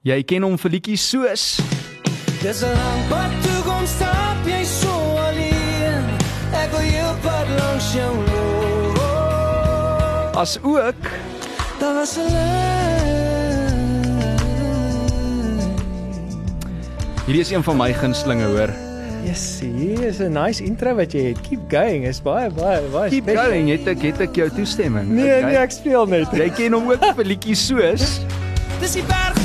[0.00, 1.42] Jy ken hom vir liedjies soos
[2.40, 4.88] Dis 'n lang pad toe kom stap jy so
[5.28, 6.06] alleen.
[6.56, 8.96] Ek wil jou pad langs jou loop.
[10.40, 11.02] as ook
[11.80, 12.32] Daar was 'n
[17.26, 18.72] hierdie is een van my gunstelinge hoor.
[19.26, 21.40] Yes, hier is 'n nice intro wat jy het.
[21.40, 22.06] Keep going.
[22.06, 23.10] Is baie baie baie.
[23.10, 23.44] Keep special.
[23.44, 25.08] going, het ek het ek jou toestemming.
[25.08, 25.42] Nee, Okay.
[25.50, 26.26] nee, ek speel net.
[26.32, 28.20] Jy ken hom ook vir liedjies soos
[28.80, 29.36] Dis die berg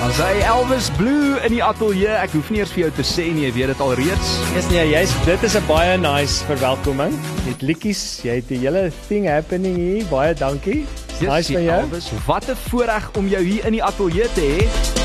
[0.00, 3.28] As hy Elvis Blue in die ateljee, ek hoef nie eers vir jou te sê
[3.30, 4.30] nie, jy weet dit al reeds.
[4.56, 7.14] Yes, nee, jy's dit is 'n baie nice verwelkoming.
[7.46, 10.04] Met liedjies, jy het die hele thing happening hier.
[10.10, 10.86] Baie dankie.
[11.20, 11.80] Nice van jou.
[11.82, 14.98] Elvis, wat 'n voorreg om jou hier in die ateljee te hê.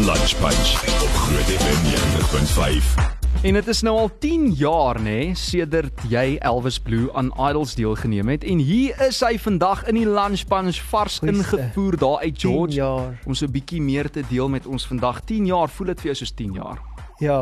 [0.00, 3.19] Lunch Punch op Groot FM 90.5.
[3.40, 8.28] En dit is nou al 10 jaar nê sedert jy Elvis Blue aan Idols deelgeneem
[8.28, 12.36] het en hier is hy vandag in die Lunch Punch vars Goeie ingevoer daar uit
[12.36, 12.90] 10 George
[13.24, 15.24] om so 'n bietjie meer te deel met ons vandag.
[15.24, 16.78] 10 jaar, voel dit vir jou soos 10 jaar?
[17.18, 17.40] Ja.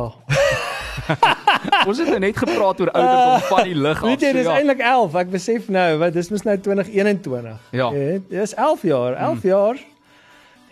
[1.88, 4.08] Ons het nou net gepraat oor ouderdom van die lig af.
[4.08, 4.54] Weet jy, so dis ja.
[4.54, 5.14] eintlik 11.
[5.14, 7.58] Ek besef nou, wat dis mos nou 2021.
[7.70, 7.91] Ja.
[7.91, 9.76] Weet, Dis 11 jaar, 11 jaar.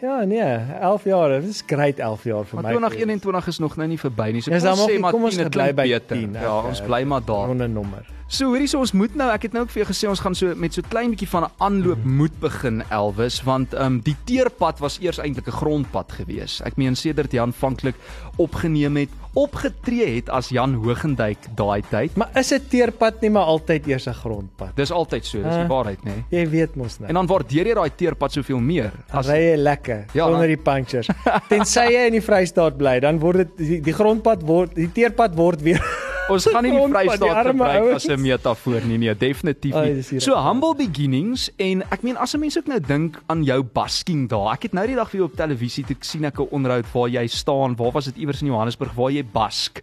[0.01, 0.41] Ja, nee,
[0.81, 1.29] 11 jaar.
[1.41, 2.79] Dit is great 11 jaar vir Maar my.
[2.79, 4.43] 2021 is nog nou nie verby nie.
[4.43, 6.17] So Ja, kom ons sê maar kom ons 10 het bly by beter.
[6.17, 6.69] 10, Ja, okay.
[6.69, 7.49] ons bly maar daar.
[7.49, 8.05] onder nommer.
[8.29, 10.35] So hoorie so ons moet nou, ek het nou ook vir jou gesê ons gaan
[10.35, 12.17] so met so klein bietjie van 'n aanloop Hmm.
[12.17, 16.61] moet begin Elvis want ehm um, die teerpad was eers eintlik 'n grondpad gewees.
[16.65, 17.95] Ek meen sedert jy aanvanklik
[18.37, 22.17] opgeneem het, opgetree het as Jan Hogendijk daai tyd.
[22.17, 24.75] Maar is 'n teerpad nie maar altyd eers 'n grondpad?
[24.77, 25.69] Dis altyd so, dis die Ah.
[25.69, 26.13] waarheid nê.
[26.31, 26.41] Nee?
[26.43, 27.09] Jy weet mos nou.
[27.09, 28.91] En dan waardeer jy daai teerpad soveel meer.
[29.13, 31.07] as ry jy lekker Ja, sonder die punctures.
[31.49, 35.35] Tensy jy in die Vrystaat bly, dan word dit die, die grondpad word die teerpad
[35.37, 35.81] word weer
[36.29, 37.95] Ons gaan nie die Vrystaat gebruik ouens.
[37.95, 40.21] as 'n metafoor nie, nee, definitief nie.
[40.21, 44.29] So humble beginnings en ek meen as 'n mens ook nou dink aan jou basking
[44.29, 44.53] daar.
[44.55, 47.09] Ek het nou die dag vir jou op televisie toe sien ek 'n onderhoud waar
[47.09, 49.81] jy staan, waar was dit iewers in Johannesburg waar jy bask.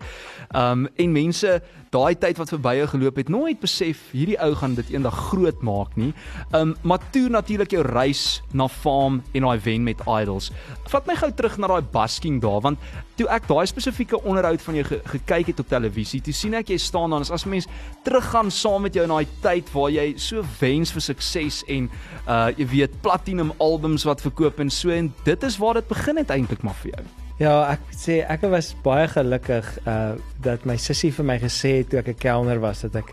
[0.56, 1.62] Um en mense
[1.94, 5.62] daai tyd wat verby jou geloop het, nooit besef hierdie ou gaan dit eendag groot
[5.66, 6.12] maak nie.
[6.56, 10.50] Um maar toe natuurlik jou reis na farm en daai wen met idols.
[10.92, 12.81] Vat my gou terug na daai basking daar want
[13.20, 16.74] toe ek daai spesifieke onderhoud van jou ge gekyk het op televisie, toe sien ek
[16.74, 17.70] jy staan daar en as mens
[18.06, 21.90] teruggaan saam met jou in daai tyd waar jy so wens vir sukses en
[22.28, 26.24] uh jy weet platinum albums wat verkoop en so en dit is waar dit begin
[26.24, 27.23] het eintlik maar vir jou.
[27.42, 30.14] Ja, ek moet sê ek was baie gelukkig uh
[30.44, 33.10] dat my sussie vir my gesê het toe ek 'n kelner was dat ek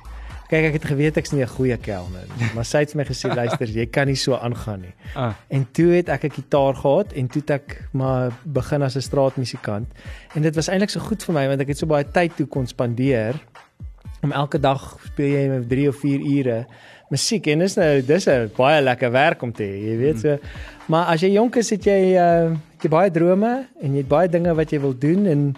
[0.51, 3.31] kyk ek het geweet ek's nie 'n goeie kelner nie, maar sy het my gesê
[3.41, 4.95] luister, jy kan nie so aangaan nie.
[5.15, 5.33] Ah.
[5.49, 9.01] En toe het ek 'n gitaar gehad en toe het ek maar begin as 'n
[9.01, 9.89] straatmusikant.
[10.35, 12.47] En dit was eintlik so goed vir my want ek het so baie tyd toe
[12.47, 13.35] kon spandeer
[14.23, 16.67] om elke dag speel jy met 3 of 4 ure
[17.11, 20.39] musiek en dis nou dis 'n baie lekker werk om te hê, jy weet so.
[20.87, 24.09] Maar as jy jonk is, het jy uh het jy baie drome en jy het
[24.09, 25.57] baie dinge wat jy wil doen en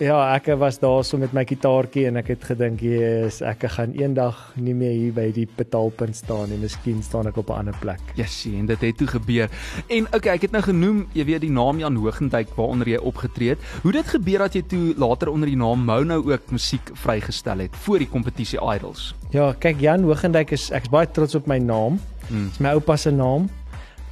[0.00, 3.92] ja, ek was daar so met my gitaartjie en ek het gedink, "Jesus, ek gaan
[3.92, 6.58] eendag nie meer hier by die betaalpunt staan nie.
[6.58, 9.48] Miskien staan ek op 'n ander plek." Yes, en dit het toe gebeur.
[9.88, 13.48] En okay, ek het nou genoem, jy weet die naam Jan Hogendijk waaronder jy opgetree
[13.48, 13.58] het.
[13.82, 17.76] Hoe dit gebeur dat jy toe later onder die naam Mono ook musiek vrygestel het
[17.76, 19.14] voor die kompetisie Idols.
[19.30, 22.00] Ja, kyk Jan Hogendijk is ek's baie trots op my naam.
[22.28, 22.48] Mm.
[22.48, 23.48] Dis my oupa se naam.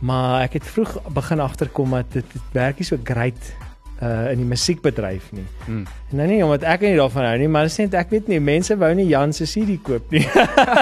[0.01, 3.53] Maar ek het vroeg begin agterkom dat dit, dit werk nie so great
[4.01, 5.45] uh in die musiekbedryf nie.
[5.67, 5.85] Mm.
[6.17, 8.77] Nou nie omdat ek nie daarvan hou nie, maar dis net ek weet nie mense
[8.81, 10.25] wou nie Jan se CD koop nie.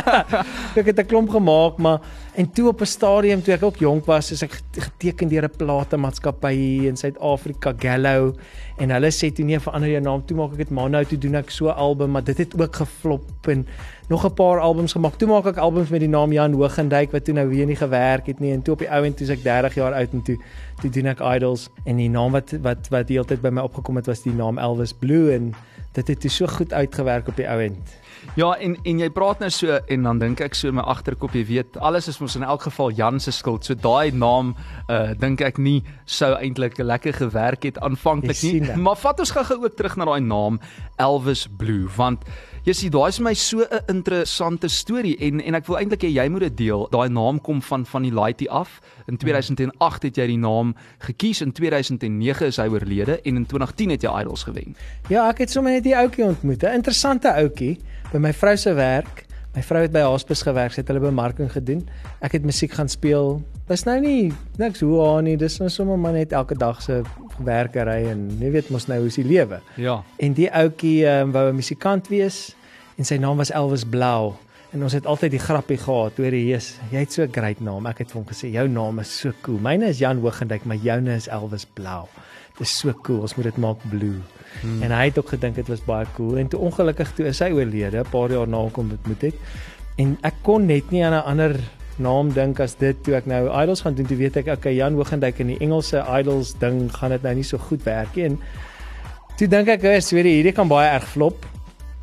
[0.79, 1.99] ek het 'n klomp gemaak, maar
[2.39, 5.45] en toe op 'n stadium toe ek ook jonk was, is ek get- geteken deur
[5.45, 8.35] 'n platemaatskappy in Suid-Afrika, Gallo,
[8.79, 11.35] en hulle sê toe nee, verander jou naam, toe maak ek dit Mono, toe doen
[11.35, 13.67] ek so album, maar dit het ook geflop en
[14.09, 15.19] nog 'n paar albums gemaak.
[15.19, 18.27] Toe maak ek albums met die naam Jan Hogendijk wat toe nou weer nie gewerk
[18.27, 18.53] het nie.
[18.53, 20.39] En toe op die ou end toe ek 30 jaar oud en toe
[20.81, 21.69] toe doen ek Idols.
[21.85, 24.33] En die naam wat wat wat die hele tyd by my opgekom het was die
[24.33, 25.33] naam Elvis Blue.
[25.33, 25.55] En
[25.99, 27.97] dit het so goed uitgewerk op die ou end.
[28.37, 31.35] Ja, en en jy praat nou so en dan dink ek so in my agterkop,
[31.35, 33.65] jy weet, alles is mos in elk geval Jan se skuld.
[33.65, 34.55] So daai naam
[34.89, 38.77] uh dink ek nie sou eintlik lekker gewerk het aanvanklik nie.
[38.77, 40.61] Maar vat ons gou-gou ook terug na daai naam
[40.99, 42.25] Elvis Blue want
[42.69, 46.11] jy sien daai is my so 'n interessante storie en en ek wil eintlik hê
[46.13, 46.87] jy moet dit deel.
[46.91, 48.81] Daai naam kom van van die Laity af.
[49.07, 53.91] In 2008 het jy die naam gekies, in 2009 is hy oorlede en in 2010
[53.91, 54.77] het jy Idols gewen.
[55.09, 57.79] Ja, ek het sommer net die ouetjie ontmoet, 'n interessante ouetjie
[58.13, 59.25] by my vrou se werk.
[59.55, 61.89] My vrou het by Hospice gewerk, sy het hulle bemarking gedoen.
[62.21, 63.43] Ek het musiek gaan speel.
[63.67, 67.03] Dis nou nie niks hoe aan nie, dis nou sommer maar net elke dag se
[67.39, 69.61] werkery en jy weet mos nou hoe is die lewe.
[69.77, 70.03] Ja.
[70.19, 72.55] En die ouetjie um, wou 'n musikant wees
[72.99, 74.35] en sy naam was Elvis Blou.
[74.75, 76.77] En ons het altyd die grappie gehad oor die Jesus.
[76.93, 77.87] Jy het so 'n great naam.
[77.87, 79.59] Ek het vir hom gesê jou naam is so cool.
[79.59, 82.07] Myne is Jan Hoogendijk, maar joune is Elvis Blou.
[82.59, 83.21] Dit is so cool.
[83.21, 84.21] Ons moet dit maak blue.
[84.61, 84.83] Hmm.
[84.83, 87.51] En hy het ook gedink dit was baie cool en toe ongelukkig toe is hy
[87.51, 89.35] oorlede 'n paar jaar na hom ontmoet het.
[89.97, 91.61] En ek kon net nie aan 'n ander
[91.97, 94.07] naam dink as dit toe ek nou Idols gaan doen.
[94.07, 97.45] Toe weet ek okay Jan Hoogendijk in die Engelse Idols ding gaan dit nou nie
[97.45, 98.25] so goed werk nie.
[98.25, 98.39] En
[99.37, 101.58] toe dink ek, "Hoes, weet jy, hierdie kan baie erg flop."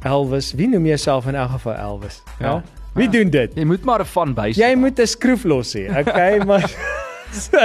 [0.06, 2.22] Elvis, wie noem jouself in elk geval Elvis?
[2.40, 2.60] Ja.
[2.96, 3.56] Wie doen dit?
[3.58, 4.56] Jy moet maar 'n van bys.
[4.56, 5.90] Jy moet 'n skroef los hê.
[6.00, 6.64] Okay, maar
[7.36, 7.58] so,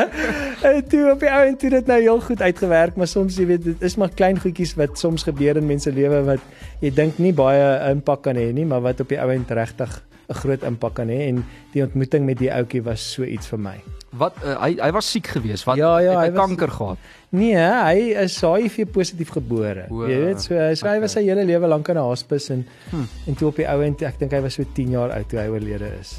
[0.69, 3.46] en toe op die ou en toe dit nou heel goed uitgewerk, maar soms jy
[3.46, 6.40] weet dit is maar klein goedjies wat soms gebeur in mense lewe wat
[6.81, 10.02] jy dink nie baie impak kan hê nie, maar wat op die ou end regtig
[10.31, 13.58] 'n groot impak kan hê en die ontmoeting met die ouetjie was so iets vir
[13.58, 13.78] my.
[14.12, 15.64] Wat uh, hy hy was siek geweest.
[15.67, 16.99] Wat Ja, ja, het hy, hy was- kanker gehad.
[17.31, 19.87] Nee, hy is HIV positief gebore.
[19.90, 22.66] O, Jy weet, so, so hy was sy hele lewe lank in 'n hospice en
[22.90, 23.05] Hm.
[23.26, 25.38] en toe op die ou end, ek dink hy was so 10 jaar oud toe
[25.38, 26.19] hy oorlede is.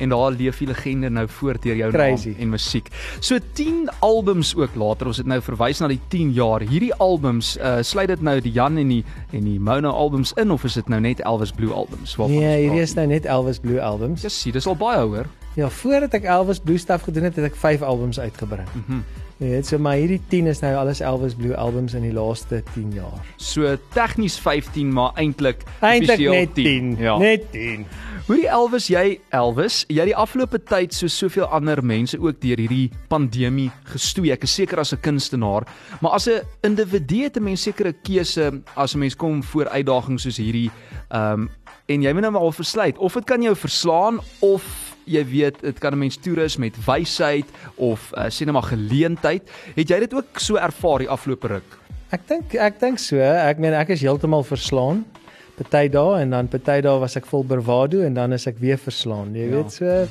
[0.00, 2.28] En daar leef die legende nou voort deur jou Crazy.
[2.28, 2.88] naam en musiek.
[3.20, 5.06] So 10 albums ook later.
[5.12, 6.64] Ons het nou verwys na die 10 jaar.
[6.64, 10.50] Hierdie albums, uh sluit dit nou die Jan en die en die Mona albums in
[10.50, 12.16] of is dit nou net Elvis Blue albums?
[12.16, 14.22] Waarvan Nee, hierdie is nou net Elvis Blue albums.
[14.22, 15.26] Ja, sien, dis al baie hoor.
[15.58, 18.68] Ja, voordat ek Elvis Blue stuff gedoen het, het ek 5 albums uitgebring.
[18.74, 19.02] Mhm.
[19.40, 22.58] Jy weet, so maar hierdie 10 is nou alles Elvis Blue albums in die laaste
[22.74, 23.22] 10 jaar.
[23.40, 26.96] So tegnies 15, maar eintlik Eintlik net 10.
[27.00, 27.16] Ja.
[27.18, 27.86] Net 10.
[28.30, 32.92] Hoorie Elvis, jy Elvis, jy die afgelope tyd so soveel ander mense ook deur hierdie
[33.10, 34.30] pandemie gestoei.
[34.30, 35.66] Ek is seker as 'n kunstenaar,
[36.00, 40.22] maar as 'n individu het 'n mens sekere keuse as 'n mens kom voor uitdagings
[40.22, 40.70] soos hierdie.
[41.10, 41.50] Ehm um,
[41.88, 44.62] en jy moet nou maar al versluit of dit kan jou verslaan of
[45.06, 47.46] jy weet dit kan 'n mens toerus met wysheid
[47.78, 49.42] of uh, sê net maar geleentheid.
[49.74, 51.78] Het jy dit ook so ervaar die afgelope ruk?
[52.10, 53.16] Ek dink ek dink so.
[53.18, 55.04] Ek meen ek is heeltemal verslaan.
[55.60, 58.78] Party dae en dan party dae was ek vol bravado en dan is ek weer
[58.80, 59.34] verslaan.
[59.36, 59.56] Jy Ja.
[59.56, 60.06] weet so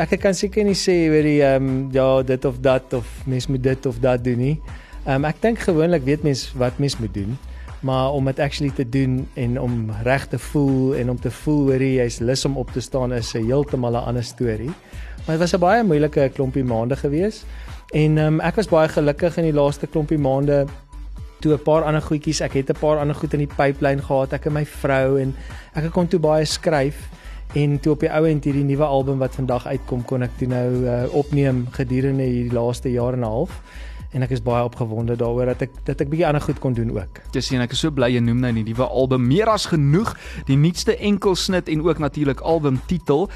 [0.00, 3.46] ek kan seker nie sê oor die ehm um, ja dit of dat of mens
[3.48, 4.60] moet dit of dat doen nie.
[5.06, 7.36] Ehm um, ek dink gewoonlik weet mens wat mens moet doen.
[7.80, 11.60] Maar om dit actually te doen en om reg te voel en om te voel
[11.70, 14.72] hoor jy jy's lus om op te staan is 'n heeltemal 'n ander storie.
[15.26, 17.44] Maar dit was 'n baie moeilike klompie maande gewees.
[17.92, 20.66] En ehm um, ek was baie gelukkig in die laaste klompie maande
[21.40, 24.32] toe 'n paar ander goedjies, ek het 'n paar ander goed in die pipeline gehad,
[24.32, 25.34] ek en my vrou en
[25.74, 27.08] ek kon toe baie skryf.
[27.54, 30.48] En toe op die ou end hierdie nuwe album wat vandag uitkom kon ek toe
[30.48, 33.62] nou uh, opneem gedurende hierdie laaste jaar en 'n half
[34.16, 36.90] en ek is baie opgewonde daaroor dat ek dat ek bietjie ander goed kon doen
[36.96, 37.20] ook.
[37.34, 40.14] Jy sien ek is so bly jy noem nou die nuwe album meer as genoeg,
[40.48, 43.26] die nuutste enkelsnit en ook natuurlik albumtitel.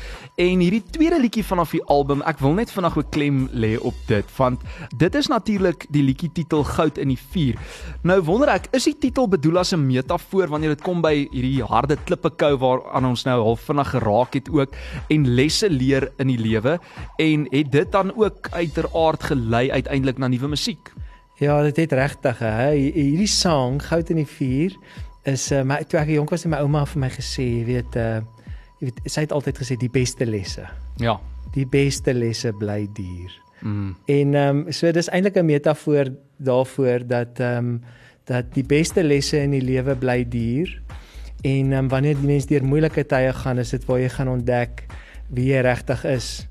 [0.40, 3.94] En hierdie tweede liedjie vanaf die album, ek wil net vandag 'n klem lê op
[4.08, 4.60] dit want
[4.96, 7.58] dit is natuurlik die liedjie titel Goud in die vuur.
[8.02, 11.62] Nou wonder ek, is die titel bedoel as 'n metafoor wanneer dit kom by hierdie
[11.62, 14.72] harde klippekou waaraan ons nou half vinnig geraak het ook
[15.08, 16.78] en lesse leer in die lewe
[17.18, 20.92] en het dit dan ook uiteraard gelei uiteindelik na nuwe musiek?
[21.42, 22.70] Ja, dit het regtig hè.
[22.70, 24.76] Hierdie sang Goud in die vuur
[25.26, 27.98] is uh, my toe ek jonk was het my ouma vir my gesê, jy weet
[27.98, 28.20] uh
[28.82, 30.66] jy weet sy het altyd gesê die beste lesse.
[31.02, 31.16] Ja.
[31.54, 33.34] Die beste lesse bly duur.
[33.62, 33.92] Mm.
[34.10, 37.82] En ehm um, so dis eintlik 'n metafoor daarvoor dat ehm um,
[38.26, 40.82] dat die beste lesse in die lewe bly duur.
[41.42, 44.28] En ehm um, wanneer die mens deur moeilike tye gaan, is dit waar jy gaan
[44.28, 44.86] ontdek
[45.30, 46.46] wie jy regtig is.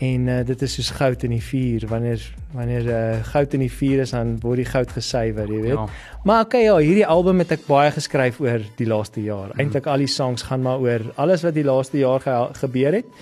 [0.00, 1.84] En uh, dit is soos goud in die vuur.
[1.90, 2.22] Wanneer
[2.56, 5.76] wanneer uh, goud in die vuur is, dan word die goud gesuiwer, jy weet.
[5.76, 5.84] Ja.
[6.24, 9.52] Maar okay ja, hierdie album het ek baie geskryf oor die laaste jaar.
[9.52, 9.60] Mhm.
[9.60, 13.12] Eintlik al die songs gaan maar oor alles wat die laaste jaar ge gebeur het.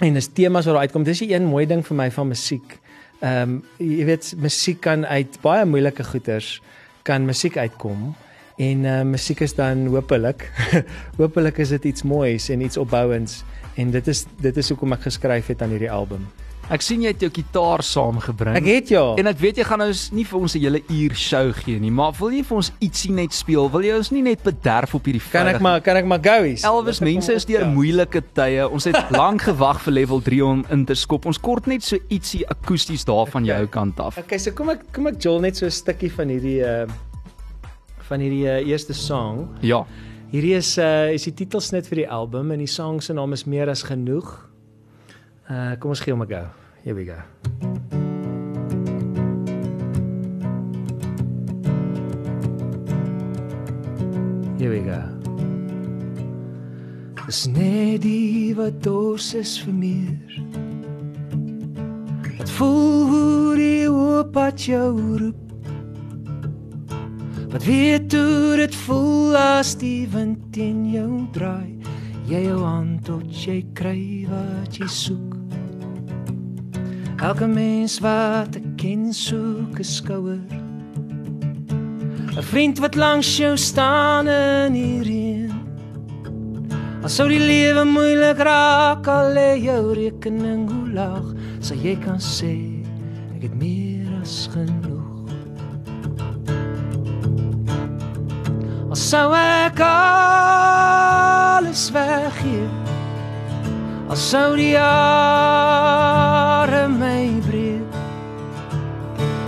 [0.00, 1.04] En dis temas wat daar uitkom.
[1.04, 2.78] Dis die een mooi ding vir my van musiek.
[3.20, 6.56] Ehm um, jy weet musiek kan uit baie moeilike goeters
[7.06, 8.14] kan musiek uitkom
[8.56, 10.48] en uh, musiek is dan hopelik
[11.20, 13.42] hopelik is dit iets moois en iets opbouends
[13.76, 16.26] en dit is dit is hoekom ek geskryf het aan hierdie album.
[16.66, 18.56] Ek sien jy het jou gitaar saamgebring.
[18.58, 19.02] Ek het ja.
[19.20, 21.92] En ek weet jy gaan nou nie vir ons 'n hele uur show gee nie,
[21.94, 23.70] maar wil jy vir ons ietsie net speel?
[23.70, 26.64] Wil jy ons nie net bederf op hierdie kan ek maar kan ek maar goeies.
[26.64, 28.68] Elvis, mense is deur moeilike tye.
[28.68, 31.26] Ons het lank gewag vir level 3 om in te skop.
[31.26, 34.18] Ons kort net so ietsie akoesties daar van jou kant af.
[34.18, 36.86] Okay, so kom ek kom ek jol net so 'n stukkie van hierdie uh
[38.08, 39.48] van hierdie uh, eerste song.
[39.60, 39.84] Ja.
[40.26, 43.44] Hierdie is uh is die titelsnit vir die album en die song se naam is
[43.46, 44.26] Meer as genoeg.
[45.46, 46.42] Uh kom ons gee hom 'n go.
[46.82, 47.18] Here we go.
[54.58, 55.00] Here we go.
[57.26, 60.42] Dis net die wat dors is vir meer.
[62.38, 65.45] Wat voel hoe die hoop wat jou roep.
[67.56, 71.80] Wat weet hoe dit voel as die wind teen jou draai.
[72.28, 75.36] jy jou hand tot jy kry wat jy soek.
[77.16, 80.44] Elke mens wat ek ken soek 'n skouer.
[82.36, 85.54] 'n Vriend wat langs jou staan in die reën.
[87.02, 92.20] As sou die lewe moeilik raak, al lê jou rekening hoe laag, sal jy kan
[92.20, 92.84] sê
[93.36, 94.85] ek het meer as genoeg.
[99.06, 101.12] Sou ek alles
[101.94, 102.66] weggee,
[104.10, 106.08] as sou die jare
[106.90, 107.86] my breek.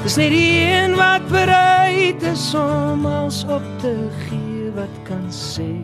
[0.05, 3.95] Dis net die een wat bereid is om alles op te
[4.29, 5.75] gee wat kan sê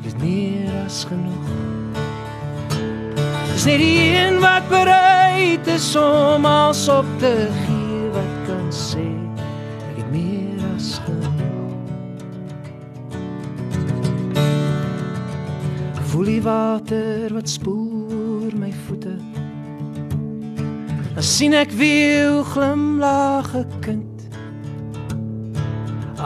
[0.00, 1.48] ek het meer as genoeg.
[3.52, 7.67] Dis net die een wat bereid is om alles op te gee
[16.28, 19.14] die water wat spoel oor my voete.
[21.14, 24.28] Dan sien ek weer glimlag 'n kind.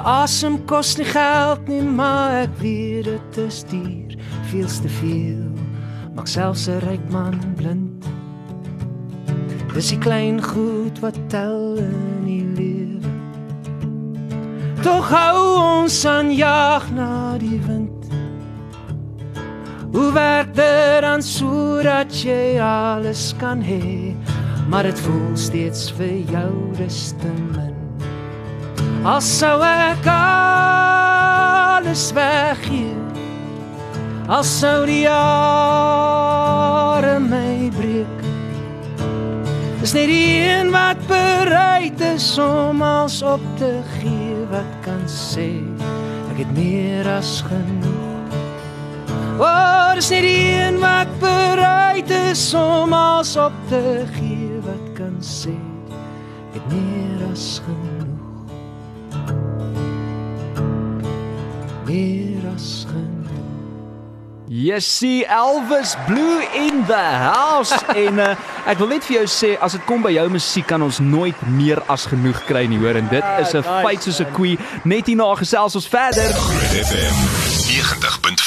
[0.02, 4.16] Asem kos nie geld nie, maar ek weet dit is duur,
[4.50, 5.46] veels te veel.
[6.14, 8.04] Maak selfs 'n ryk man blind.
[9.74, 13.10] Dis die klein goed wat tel in die lewe.
[14.82, 15.38] Tog hou
[15.78, 17.91] ons aan jag na die wind.
[19.92, 24.16] Hoe werk dit dan sodat jy alles kan hê,
[24.68, 27.76] maar dit voel steeds vir jou dis te min.
[29.04, 32.96] As sou ek alles weggee,
[34.32, 35.20] as sou die jare
[37.20, 38.20] my breek.
[39.82, 45.50] Dis net die een wat bereid is om alles op te gee wat kan sê
[46.30, 48.01] ek het meer as genoeg.
[50.02, 55.54] Dis net die een wat bereid is om alles op te gee wat kan sê
[56.52, 58.50] het meer as genoeg.
[61.86, 63.30] Meer as genoeg.
[64.48, 67.78] Yes, see Elvis Blue in the house.
[68.06, 68.34] En uh,
[68.66, 71.46] ek wil net vir jou sê as dit kom by jou musiek kan ons nooit
[71.46, 72.98] meer as genoeg kry nie hoor.
[72.98, 76.34] En dit is 'n feit soos 'n koei net hierna gesels ons verder.
[76.34, 77.61] Groot FM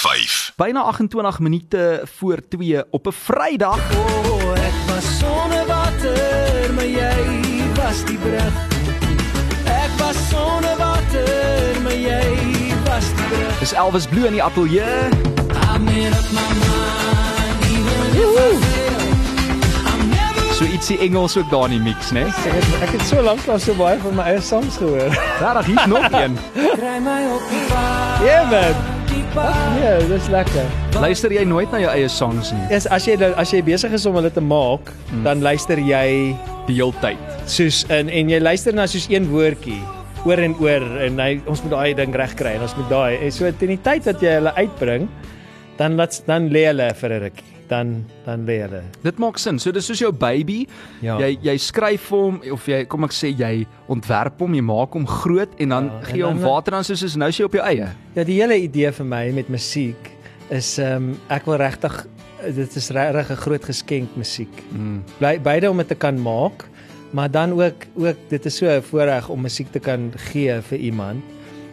[0.06, 0.54] 90.5.
[0.56, 7.26] byna 28 minute voor 2 op 'n Vrydag O, ek was sonder water, maar jy
[7.76, 8.54] was die brug.
[9.66, 12.38] Ek was sonder water, maar jy
[12.86, 13.60] was die brug.
[13.60, 15.10] dis Elvis Blue in die ateljee
[15.74, 18.42] I made up my mind, even if I
[20.54, 23.48] so ietsie Engels ook daar in die mix né Ek het, ek het so lank
[23.48, 25.10] al so baie van my eie songs gehoor.
[25.40, 28.24] Regtig hier's nog een kry my op die pad.
[28.24, 28.95] Ja, man.
[29.36, 29.56] Pad.
[29.84, 30.68] Ja, dis lekker.
[30.96, 34.06] luister jy nooit na jou eie songs nie Is as jy as jy besig is
[34.08, 34.94] om hulle te maak,
[35.26, 36.32] dan luister jy
[36.70, 37.20] die hele tyd
[37.52, 39.82] soos in en jy luister na soos een woordjie
[40.26, 43.36] oor en oor en hy ons moet daai ding regkry en ons moet daai en
[43.36, 45.10] so teen die tyd wat jy hulle uitbring
[45.78, 49.60] dan laat dan lê hulle vir 'n rukkie dan dan lê hulle Dit maak sin.
[49.60, 50.66] So dis soos jou baby.
[51.02, 51.18] Ja.
[51.20, 54.98] Jy jy skryf vir hom of jy kom ek sê jy ontwerp hom, jy maak
[54.98, 57.54] hom groot en dan Ja, gee jy hom water dan soos is nou sy op
[57.58, 57.90] jou eie.
[58.16, 60.12] Ja, die hele idee vir my met musiek
[60.54, 62.06] is ehm um, ek wil regtig
[62.54, 64.64] dit is regtig 'n groot geskenk musiek.
[64.72, 65.04] Mm.
[65.18, 66.68] Bly beide om dit te kan maak,
[67.12, 70.78] maar dan ook ook dit is so 'n voorreg om musiek te kan gee vir
[70.78, 71.24] iemand.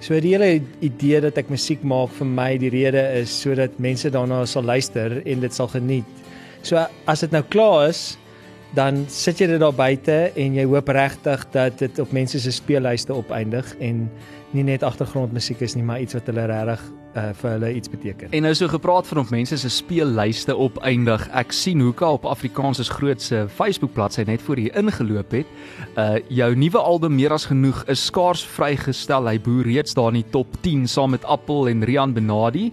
[0.03, 4.11] So die hele idee dat ek musiek maak vir my die rede is sodat mense
[4.11, 6.25] daarna sal luister en dit sal geniet.
[6.67, 8.17] So as dit nou klaar is,
[8.75, 12.51] dan sit jy dit daar buite en jy hoop regtig dat dit op mense se
[12.51, 14.09] speellyste opeindig en
[14.57, 16.83] nie net agtergrondmusiek is nie, maar iets wat hulle regtig
[17.17, 18.31] uh, vir hulle iets beteken.
[18.33, 21.29] En nou so gepraat van of mense se speellyste opeindig.
[21.37, 25.47] Ek sien Hoeka op Afrikaans se grootse Facebook bladsy net voor hier ingeloop het.
[25.97, 29.29] Uh jou nuwe album Meer as genoeg is skaars vrygestel.
[29.29, 32.73] Hy boer reeds daar in die top 10 saam met Appel en Rian Benadi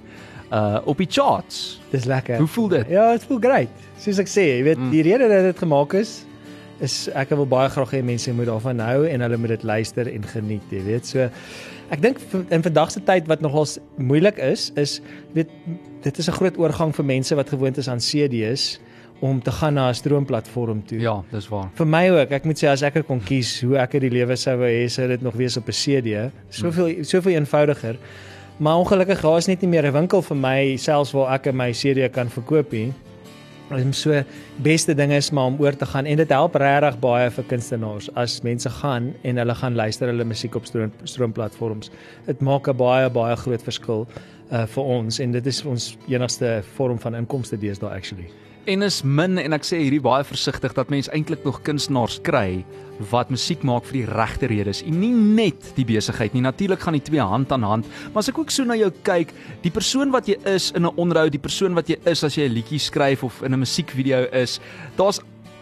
[0.53, 1.79] uh op die charts.
[1.91, 2.37] Dis lekker.
[2.37, 2.87] Hoe voel dit?
[2.89, 3.69] Ja, dit voel great.
[3.99, 4.89] Soos ek sê, jy weet, Mm.
[4.89, 6.23] die rede dat dit gemaak is
[6.81, 10.07] is ek wil baie graag hê mense moet daarvan hou en hulle moet dit luister
[10.07, 11.05] en geniet, jy weet.
[11.05, 11.29] So
[11.89, 14.99] ek dink in vandag se tyd wat nogals moeilik is, is
[15.33, 15.49] weet
[16.03, 18.79] dit is 'n groot oorgang vir mense wat gewoond is aan CD's
[19.19, 20.99] om te gaan na 'n stroomplatform toe.
[20.99, 21.69] Ja, dis waar.
[21.73, 24.57] Vir my ook, ek moet sê as ek kon kies hoe ek die lewe sou
[24.57, 26.31] wou hê, sou dit nog wees op 'n CD.
[26.49, 27.97] Soveel soveel eenvoudiger.
[28.57, 31.71] Maar ongelukkig daar is net nie meer 'n winkel vir my selfs waar ek my
[31.71, 32.93] CD kan verkoop nie.
[33.69, 34.23] Om so
[34.65, 38.09] beste ding is maar om oor te gaan en dit help regtig baie vir kunstenaars
[38.17, 41.91] as mense gaan en hulle gaan luister hulle musiek op stroom stroomplatforms.
[42.25, 44.07] Dit maak 'n baie baie groot verskil.
[44.51, 48.29] uh vir ons en dit is ons enigste vorm van inkomste deesdae actually.
[48.69, 52.59] En is min en ek sê hierdie baie versigtig dat mens eintlik nog kunstenaars kry
[53.09, 56.43] wat musiek maak vir die regte redes en nie net die besigheid nie.
[56.45, 59.33] Natuurlik gaan die twee hand aan hand, maar as ek ook so na jou kyk,
[59.63, 62.45] die persoon wat jy is in 'n onderhoud, die persoon wat jy is as jy
[62.45, 64.59] 'n liedjie skryf of in 'n musiekvideo is,
[64.97, 65.19] daar's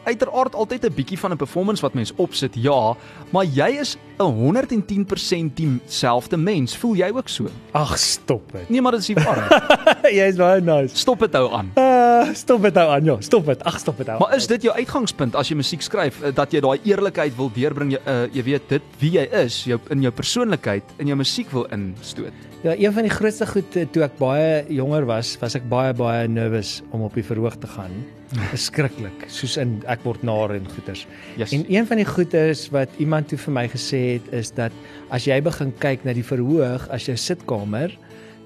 [0.08, 2.96] uiteraard altyd 'n bietjie van 'n performance wat mens opsit, ja,
[3.32, 6.78] maar jy is 'n 110% dieselfde mens.
[6.78, 7.46] Voel jy ook so?
[7.72, 8.70] Ag, stop dit.
[8.70, 9.52] Nee, maar dit is die waarheid.
[10.20, 10.98] jy is baie nice.
[10.98, 11.72] Stop dit nou aan.
[11.76, 13.16] Uh, stop dit nou aan, ja.
[13.20, 13.64] Stop dit.
[13.64, 14.20] Ag, stop dit nou.
[14.20, 17.52] Maar is dit jou uitgangspunt as jy musiek skryf eh, dat jy daai eerlikheid wil
[17.54, 21.18] deurbring, jy, uh, jy weet dit wie jy is, jou in jou persoonlikheid in jou
[21.18, 22.34] musiek wil instoot?
[22.66, 25.94] Ja, een van die grootste goed eh, toe ek baie jonger was, was ek baie
[25.94, 27.94] baie nervous om op die verhoog te gaan.
[28.28, 31.06] Verskriklik, soos in ek word nar en goeters.
[31.40, 31.54] Yes.
[31.56, 34.76] En een van die goeters wat iemand toe vir my gesê het is dat
[35.16, 37.96] as jy begin kyk na die verhoog as jou sitkamer,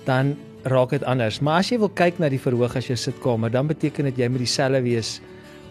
[0.06, 0.36] dan
[0.70, 1.42] raak dit anders.
[1.42, 4.30] Maar as jy wil kyk na die verhoog as jou sitkamer, dan beteken dit jy
[4.30, 5.18] moet dieselfde wees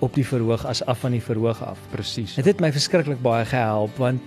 [0.03, 1.79] op die verhoog as af van die verhoog af.
[1.95, 2.35] Presies.
[2.41, 4.21] Dit het my verskriklik baie gehelp want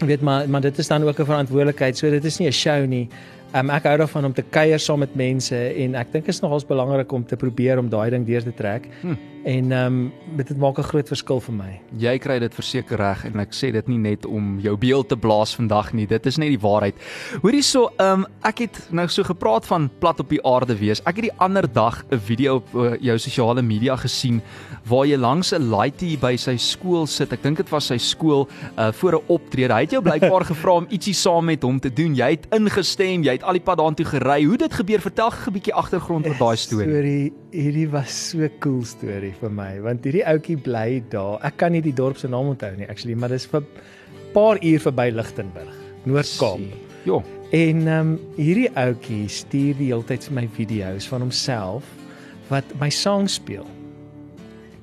[0.00, 1.98] weet maar maar dit is dan ook 'n verantwoordelikheid.
[1.98, 3.08] So dit is nie 'n show nie.
[3.54, 6.64] Um, ek hou daarvan om te kuier saam met mense en ek dink is nogals
[6.66, 8.88] belangrik om te probeer om daai ding deur te trek.
[9.04, 9.14] Hm.
[9.44, 11.80] En ehm um, dit maak 'n groot verskil vir my.
[11.98, 15.16] Jy kry dit verseker reg en ek sê dit nie net om jou beeld te
[15.16, 16.06] blaas vandag nie.
[16.06, 16.94] Dit is net die waarheid.
[17.42, 21.00] Hoorie so, ehm um, ek het nou so gepraat van plat op die aarde wees.
[21.00, 24.42] Ek het die ander dag 'n video op uh, jou sosiale media gesien
[24.88, 27.32] waar jy langs 'n laaitie by sy skool sit.
[27.32, 29.74] Ek dink dit was sy skool uh voor 'n optrede.
[29.74, 32.14] Hy het jou blykbaar gevra om ietsie saam met hom te doen.
[32.14, 33.22] Jy het ingestem.
[33.22, 34.44] Jy het al die pad daartoe gery.
[34.44, 35.00] Hoe dit gebeur?
[35.04, 36.88] Vertel gou 'n bietjie agtergrond oor daai storie.
[36.88, 41.38] Storie, hierdie was so 'n cool storie vir my want hierdie ouetjie bly daar.
[41.42, 43.62] Ek kan nie die dorp se naam onthou nie actually, maar dis vir
[44.32, 45.74] paar uur verby Lichtenburg,
[46.04, 46.60] Noord-Kaap.
[47.04, 47.22] Jo.
[47.50, 51.84] En ehm um, hierdie ouetjie stuur die hele tyd vir my video's van homself
[52.48, 53.66] wat my sang speel.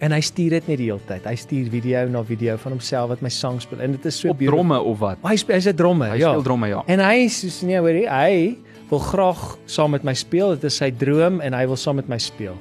[0.01, 1.25] En hy stuur dit net die hele tyd.
[1.29, 3.83] Hy stuur video na video van homself wat my sang speel.
[3.85, 5.21] En dit is so Op dromme of wat?
[5.21, 6.31] Hy speel hy's 'n drummer, Hy ja.
[6.31, 6.83] speel dromme, ja.
[6.87, 8.57] En hy sê nee, hoorie, hy
[8.89, 10.55] wil graag saam met my speel.
[10.55, 12.57] Dit is sy droom en hy wil saam met my speel.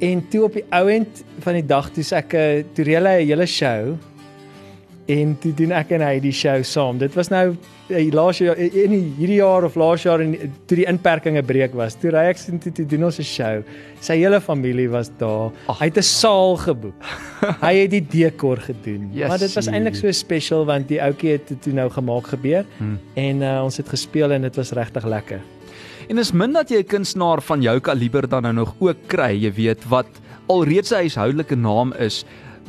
[0.00, 3.06] En toe op die ou end van die dag toe sê ek eh, toe reël
[3.06, 3.98] hy 'n hele show
[5.12, 6.98] en toe doen ek en hy die show saam.
[6.98, 7.56] Dit was nou
[7.90, 10.32] eh, laas jaar in die- hierdie jaar of laas jaar en
[10.66, 11.94] toe die inperkinge breek was.
[12.00, 13.62] Toe ry ek sien toe, toe doen ons 'n show.
[14.00, 15.50] Sy hele familie was daar.
[15.68, 15.78] Ag.
[15.80, 16.94] Hy het 'n saal geboek.
[17.66, 19.10] hy het die dekor gedoen.
[19.12, 19.28] Jessie.
[19.28, 22.64] Maar dit was eintlik so special want die ouetjie het dit toe nou gemaak gebeur
[22.78, 22.98] Hmm.
[23.14, 25.40] en uh, ons het gespeel en dit was regtig lekker.
[26.08, 29.36] En is min dat jy 'n kunstenaar van jou kaliber dan nou nog ook kry,
[29.42, 30.06] jy weet, wat
[30.48, 32.24] alreeds 'n huishoudelike naam is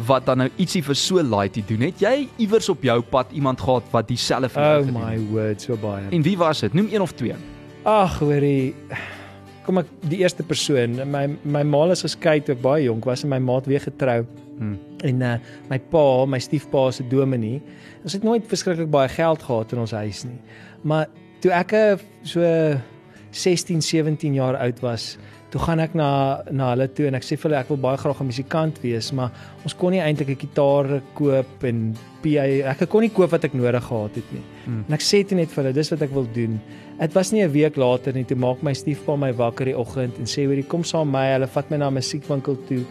[0.07, 1.85] wat dan nou ietsie vir so laaitie doen.
[1.87, 5.11] Het jy iewers op jou pad iemand gehad wat dieselfde vir jou Oh gedoen my
[5.13, 5.27] het?
[5.31, 6.07] word, so baie.
[6.11, 6.73] En wie was dit?
[6.73, 7.35] Noem een of twee.
[7.83, 8.73] Ag, hoorie.
[9.63, 10.97] Kom ek die eerste persoon.
[11.11, 13.83] My my ma is geskei toe ek baie jonk was en my ma het weer
[13.83, 14.23] getrou.
[14.57, 14.79] Hmm.
[15.03, 15.35] En uh,
[15.69, 17.61] my pa, my stiefpa se dominee.
[18.03, 20.39] Ons het nooit verskriklik baie geld gehad in ons huis nie.
[20.83, 21.07] Maar
[21.43, 21.75] toe ek
[22.27, 22.41] so
[23.33, 25.17] 16, 17 jaar oud was,
[25.53, 26.09] toe gaan ek na
[26.49, 29.11] na hulle toe en ek sê vir hulle ek wil baie graag 'n musikant wees,
[29.13, 29.29] maar
[29.63, 31.93] ons kon nie eintlik 'n gitaar koop en
[32.23, 34.43] PA ek kon nie koop wat ek nodig gehad het nie.
[34.65, 34.83] Hmm.
[34.87, 36.59] En ek sê toe net vir hulle dis wat ek wil doen.
[36.99, 40.17] Dit was nie 'n week later nie toe maak my stiefpa my wakker die oggend
[40.17, 41.33] en sê hoorie kom saam met my.
[41.33, 42.83] Hulle vat my na 'n musiekwinkel toe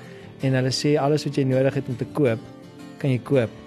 [0.43, 2.39] en hulle sê alles wat jy nodig het om te koop,
[2.99, 3.62] kan jy koop.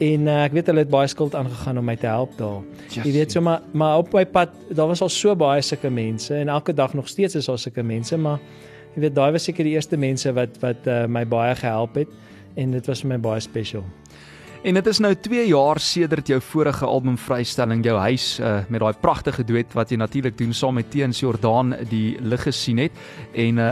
[0.00, 2.62] En uh, ek weet hulle het baie skuld aangegaan om my te help daar.
[2.94, 6.34] Jy weet so maar maar op my pad daar was al so baie sulke mense
[6.34, 8.40] en elke dag nog steeds is daar sulke mense maar
[8.94, 12.08] jy weet daai was seker die eerste mense wat wat uh, my baie gehelp het
[12.56, 13.84] en dit was vir my baie special.
[14.64, 18.80] En dit is nou 2 jaar sedert jou vorige album vrystelling jou huis uh, met
[18.80, 22.92] daai pragtige duet wat jy natuurlik doen saam met Teens Jordaan die lig gesien het
[23.32, 23.70] en uh,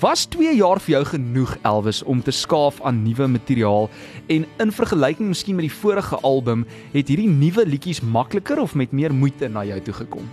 [0.00, 3.90] was 2 jaar vir jou genoeg Elvis om te skaaf aan nuwe materiaal
[4.32, 8.92] en in vergelyking miskien met die vorige album het hierdie nuwe liedjies makliker of met
[8.92, 10.28] meer moeite na jou toe gekom.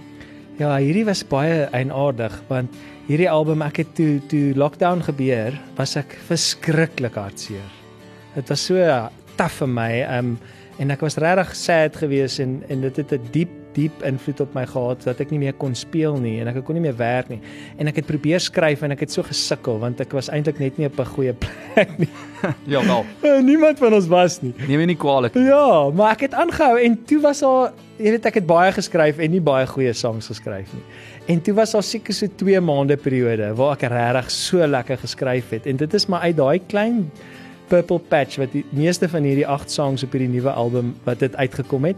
[0.59, 2.75] Ja, hierdie was baie eienaardig want
[3.07, 7.67] hierdie album ek het toe toe lockdown gebeur, was ek verskriklik hartseer.
[8.35, 8.79] Dit was so
[9.35, 10.37] taaf vir my um
[10.79, 14.53] en ek was regtig sad geweest en en dit het 'n diep diep invloed op
[14.57, 17.29] my gehad dat ek nie meer kon speel nie en ek kon nie meer werk
[17.31, 17.39] nie.
[17.77, 20.77] En ek het probeer skryf en ek het so gesukkel want ek was eintlik net
[20.79, 22.09] nie op 'n goeie plek nie.
[22.71, 23.05] Ja wel.
[23.51, 24.53] Niemand van ons was nie.
[24.67, 25.35] Neem my nie kwaadlik.
[25.35, 29.19] Ja, maar ek het aangehou en toe was daar, jy weet ek het baie geskryf
[29.19, 30.85] en nie baie goeie songs geskryf nie.
[31.27, 35.51] En toe was daar seker so 2 maande periode waar ek regtig so lekker geskryf
[35.51, 37.11] het en dit is maar uit daai klein
[37.69, 41.35] Purple Patch wat die meeste van hierdie 8 songs op hierdie nuwe album wat dit
[41.35, 41.97] uitgekom het.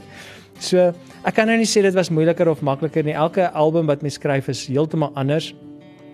[0.59, 0.91] So
[1.23, 3.13] ek kan nou nie sê dit was moeiliker of makliker nie.
[3.13, 5.53] Elke album wat mens skryf is heeltemal anders.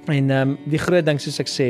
[0.08, 1.70] En ehm um, die groot ding soos ek sê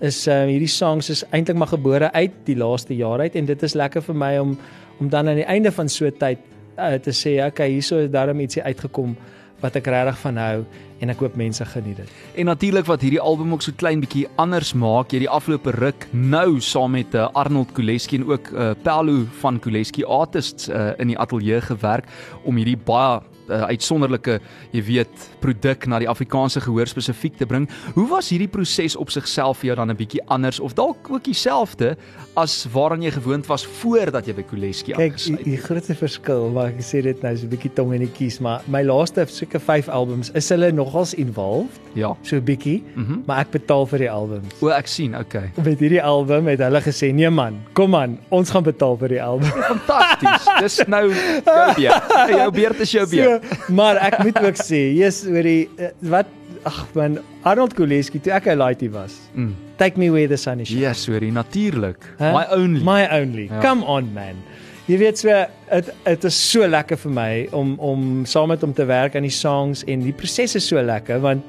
[0.00, 3.46] is ehm um, hierdie songs is eintlik maar gebore uit die laaste jaar uit en
[3.46, 4.58] dit is lekker vir my om
[5.00, 6.38] om dan aan die einde van so 'n tyd
[6.78, 9.16] uh, te sê okay hierso is daarom ietsie uitgekom
[9.60, 10.64] wat ek regtig van hou
[11.00, 12.12] en ek hoop mense geniet dit.
[12.40, 16.08] En natuurlik wat hierdie album ook so klein bietjie anders maak, jy die afgelope ruk
[16.12, 21.12] nou saam met uh, Arnold Kuleski en ook uh, Pello van Kuleski Artists uh, in
[21.12, 22.08] die ateljee gewerk
[22.44, 24.40] om hierdie baie uh, uitsonderlike,
[24.72, 25.08] jy weet,
[25.40, 27.68] produk na die Afrikaanse gehoor spesifiek te bring.
[27.94, 31.24] Hoe was hierdie proses op sigself vir jou dan 'n bietjie anders of dalk ook
[31.24, 31.96] dieselfde
[32.36, 36.50] as waaraan jy gewoond was voordat jy by Kuleski Kyk, aangesluit die, die grootste verskil,
[36.50, 39.26] maar ek sê dit nou so 'n bietjie tong in die kies, maar my laaste
[39.28, 42.14] seker 5 albums is hulle nogals involved, Ja.
[42.22, 44.54] so 'n bietjie, mm maar ek betaal vir die albums.
[44.62, 45.50] O, ek sien, okay.
[45.64, 49.22] Met hierdie album het hulle gesê, "Nee man, kom aan, ons gaan betaal vir die
[49.22, 50.46] album." Fantasties.
[50.60, 52.28] Dis nou jou beurt.
[52.30, 53.24] Jou beurt is jou beurt.
[53.26, 53.35] So,
[53.78, 56.30] maar ek moet ook sê, jy's oor die eh, wat
[56.66, 59.14] ag man, Arnold Kuleski toe ek 'n laaitie was.
[59.34, 59.54] Mm.
[59.76, 60.84] Take me where the sun is shining.
[60.84, 62.00] Yes, hoorie, natuurlik.
[62.18, 62.32] Hè?
[62.32, 62.82] My only.
[62.82, 63.46] My only.
[63.50, 63.60] Ja.
[63.60, 64.40] Come on man.
[64.86, 65.28] Jy weet so
[65.70, 69.26] dit dit is so lekker vir my om om saam met hom te werk aan
[69.26, 71.42] die songs en die proses is so lekker want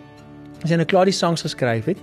[0.64, 2.00] as jy nou klaar die songs geskryf het,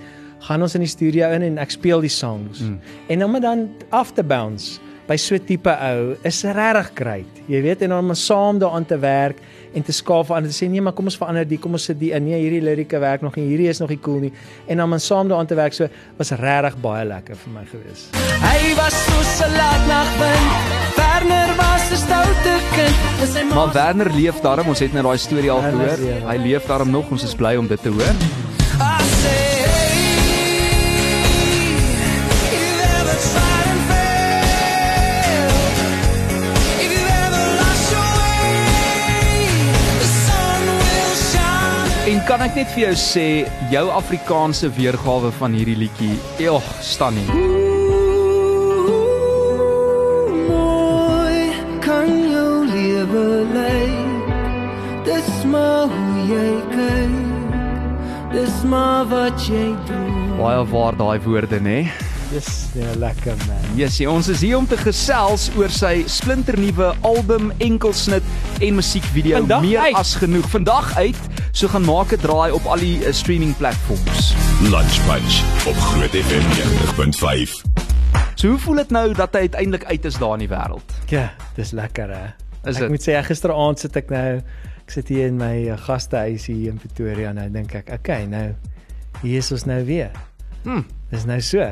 [0.46, 2.62] gaan ons in die studio in en ek speel die songs.
[2.62, 2.78] Mm.
[3.10, 7.42] En om dit dan af te bounce by so tipe ou is regtig great.
[7.50, 9.42] Jy weet en om saam daaraan te werk
[9.74, 11.98] en te skaaf aan te sê nee maar kom ons verander die kom ons sit
[11.98, 14.32] die in nee hierdie lirieke werk nog nie hierdie is nog nie cool nie
[14.66, 18.08] en dan om saam daaraan te werk so was regtig baie lekker vir my gewees.
[18.44, 20.52] Hy was soos 'n laatnagwind.
[20.96, 23.38] Werner was 'n stoute kind.
[23.40, 25.98] En Maar Werner leef daarom, ons het net daai storie al gehoor.
[26.06, 26.28] ja.
[26.30, 28.43] Hy leef daarom nog, ons is bly om dit te hoor.
[42.44, 43.26] Kan ek net vir jou sê,
[43.72, 46.12] jou Afrikaanse weergawe van hierdie liedjie,
[46.44, 47.30] eg, stunning.
[50.50, 54.28] Mooi kan jou lewe lyk.
[55.08, 57.20] Dis maar hoe jy kyk.
[58.34, 60.34] Dis maar wat jy doen.
[60.36, 61.86] Baie waar daai woorde, nê?
[62.34, 63.64] Dis nee, lekker man.
[63.78, 68.24] Yes, ja, ons is hier om te gesels oor sy splinternuwe album, enkelsnit
[68.64, 69.98] en musiekvideo Vandag meer uit.
[70.00, 70.48] as genoeg.
[70.50, 71.20] Vandag uit,
[71.54, 74.34] so gaan maak 'n draai op al die uh, streaming platforms.
[74.60, 75.34] Lunch Punch
[75.66, 76.46] op Groot FM
[77.46, 77.62] 90.5.
[78.34, 80.94] So hoe voel dit nou dat hy uiteindelik uit is daar in die wêreld?
[81.06, 82.26] Ja, dis lekker hè.
[82.64, 82.88] Is ek dit?
[82.88, 84.42] moet sê ek gisteraand sit ek nou
[84.82, 88.50] ek sit hier in my uh, gastehuis hier in Pretoria nou dink ek, okay, nou
[89.22, 90.10] hier is ons nou weer.
[90.64, 90.82] Hm.
[91.14, 91.70] Dis nou so.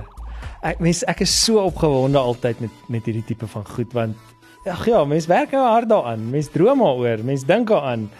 [0.62, 4.16] Ek mens ek is so opgewonde altyd met met hierdie tipe van goed want
[4.62, 6.31] ag ja, mens werk nou hard daaraan.
[6.31, 8.11] Mens droom daaroor, mens dink daaraan.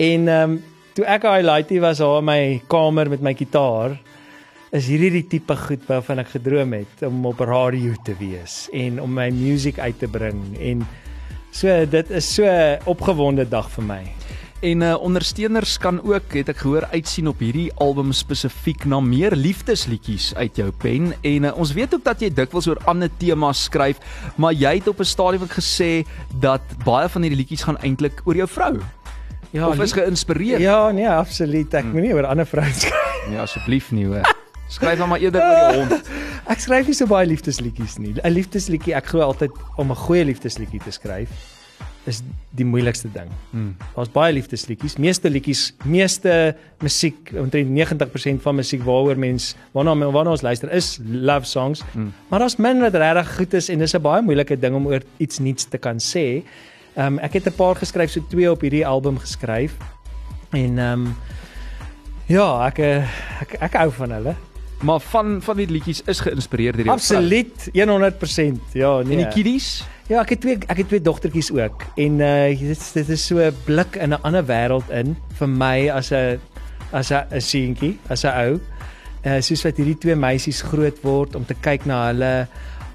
[0.00, 0.62] En ehm um,
[0.94, 3.94] toe ek daai laaitie was daar in my kamer met my kitaar
[4.74, 9.00] is hierdie die tipe goed waarvan ek gedroom het om op radio te wees en
[9.02, 10.84] om my musiek uit te bring en
[11.54, 12.46] so dit is so
[12.90, 14.02] opgewonde dag vir my.
[14.60, 19.32] En uh, ondersteuners kan ook, het ek gehoor, uitsien op hierdie album spesifiek na meer
[19.32, 23.64] liefdesliedjies uit jou pen en uh, ons weet ook dat jy dikwels oor ander temas
[23.70, 24.02] skryf,
[24.36, 26.04] maar jy het op 'n stadium ook gesê
[26.44, 28.74] dat baie van hierdie liedjies gaan eintlik oor jou vrou.
[29.50, 30.60] Ja, of is geïnspireer?
[30.62, 31.74] Ja, nee, absoluut.
[31.74, 33.24] Ek moenie oor ander vrouens skryf.
[33.28, 34.26] nee asseblief nie hoor.
[34.70, 36.10] Skryf dan maar eerder oor die hond.
[36.52, 38.14] Ek skryf nie so baie liefdesliedjies nie.
[38.16, 41.30] 'n Liefdesliedjie, ek glo altyd om 'n goeie liefdesliedjie te skryf
[42.08, 42.22] is
[42.56, 43.28] die moeilikste ding.
[43.52, 43.74] Hmm.
[43.94, 44.96] Daar's baie liefdesliedjies.
[45.02, 50.96] Meeste liedjies, meeste musiek, omtrent 90% van musiek waaroor mens waarna waarna ons luister is
[51.04, 51.84] love songs.
[51.92, 52.12] Mm.
[52.30, 55.02] Maar daar's min wat regtig goed is en dis 'n baie moeilike ding om oor
[55.18, 56.42] iets nuuts te kan sê.
[56.94, 59.72] Ehm um, ek het 'n paar geskryf, so twee op hierdie album geskryf.
[60.50, 61.16] En ehm um,
[62.26, 63.04] ja, ek eh,
[63.40, 64.34] ek ek hou van hulle.
[64.80, 67.18] Maar van van die liedjies is geïnspireer deur jou vrou.
[67.18, 68.72] Absoluut 100%.
[68.72, 69.12] Ja, nee.
[69.16, 69.84] En die kiddies?
[70.08, 73.26] Ja, ek het twee ek het twee dogtertjies ook en uh dit is- dit is
[73.26, 76.40] so 'n blik in 'n ander wêreld in vir my as 'n
[76.92, 78.60] as 'n seentjie, as 'n ou.
[79.26, 82.46] Uh soos wat hierdie twee meisies groot word om te kyk na hulle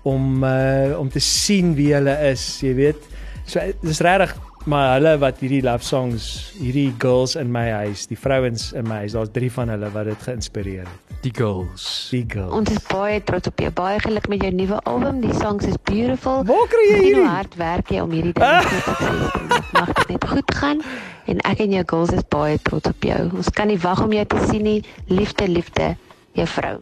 [0.04, 3.02] om uh om te sien wie hulle is, jy weet.
[3.46, 4.34] So dis regtig
[4.66, 6.24] maar hulle wat hierdie love songs,
[6.58, 10.08] hierdie girls in my huis, die vrouens in my huis, daar's drie van hulle wat
[10.10, 11.20] dit geïnspireer het.
[11.22, 11.84] Die girls.
[12.10, 12.50] Die girls.
[12.58, 13.70] Ons is baie trots op jou.
[13.78, 15.22] Baie geluk met jou nuwe album.
[15.22, 16.42] Die songs is beautiful.
[16.50, 17.28] Waar kry jy hoe hierdie?
[17.30, 19.70] hard werk jy om hierdie dinge te sukses te maak.
[19.78, 20.82] Mag dit net goed gaan
[21.30, 23.22] en ek en jou girls is baie trots op jou.
[23.38, 24.80] Ons kan nie wag om jou te sien nie.
[25.14, 25.94] Liefde, liefde,
[26.38, 26.76] jou vrou.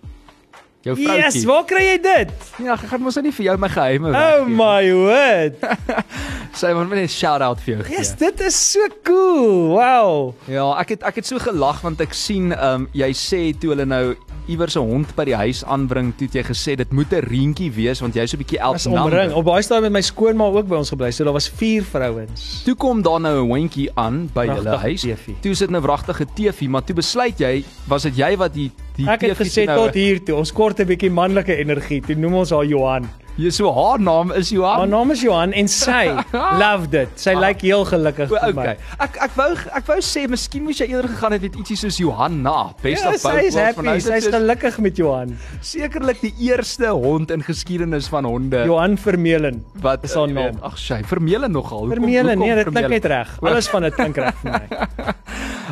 [0.84, 1.46] Jou Yes, vroutjie.
[1.48, 2.32] waar kry jy dit?
[2.60, 4.56] Ja, ek gaan mos nou nie vir jou my geheime Oh weggee.
[4.60, 5.56] my word.
[6.54, 7.98] Sy moet net 'n shout-out vir jou gee.
[7.98, 9.74] Yes, dit is so cool.
[9.74, 10.34] Wow.
[10.46, 13.74] Ja, ek het ek het so gelag want ek sien ehm um, jy sê toe
[13.74, 14.16] hulle nou
[14.48, 17.72] iewers 'n hond by die huis aanbring, toe het jy gesê dit moet 'n reentjie
[17.72, 19.34] wees want jy's 'n bietjie Ons elk omring.
[19.34, 21.12] Op daai stadium het my skoonma ook by ons gebly.
[21.12, 22.62] So daar was 4 vrouens.
[22.66, 25.02] Toe kom daar nou 'n hondjie aan by hulle huis.
[25.02, 25.34] TV.
[25.42, 29.08] Toe sit 'n wragtige TV, maar toe besluit jy, was dit jy wat die die
[29.10, 30.36] Ek het gesê nou, tot hier toe.
[30.38, 32.02] Ons kort 'n bietjie manlike energie.
[32.02, 33.10] Toe noem ons haar Johan.
[33.36, 34.90] Jy so haar naam is Haar Johan.
[34.90, 36.06] naam is Johan en sy
[36.62, 37.10] loved it.
[37.18, 38.62] Sy lyk heel gelukkig vir my.
[38.62, 38.78] okay.
[39.02, 41.98] Ek ek wou ek wou sê miskien moes jy eerder gegaan het met ietsie soos
[41.98, 42.76] Johanna.
[42.84, 44.18] Best Ja, of sy both is worlds, maar nou happy.
[44.18, 45.34] is gelukkig met Johan.
[45.62, 49.64] Sekerlik die eerste hond in geskiedenis van honde Johan Vermeulen.
[49.82, 50.60] wat is haar weet, naam.
[50.62, 51.88] Ag sy, Vermeulen nogal.
[51.90, 53.38] Vermeulen, nee, dit klink net reg.
[53.42, 54.62] Alles van dit klink reg vir my.